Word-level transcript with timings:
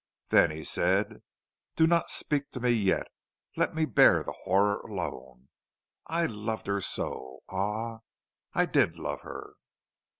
Then 0.29 0.49
he 0.49 0.63
said: 0.63 1.21
"Do 1.75 1.85
not 1.85 2.09
speak 2.09 2.49
to 2.53 2.59
me 2.59 2.71
yet; 2.71 3.05
let 3.55 3.75
me 3.75 3.85
bear 3.85 4.23
the 4.23 4.31
horror 4.45 4.79
alone. 4.79 5.49
I 6.07 6.25
loved 6.25 6.65
her 6.65 6.81
so; 6.81 7.41
ah, 7.49 7.99
I 8.51 8.65
did 8.65 8.97
love 8.97 9.21
her!" 9.21 9.53